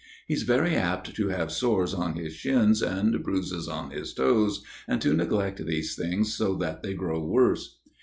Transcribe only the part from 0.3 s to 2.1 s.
very apt to have sores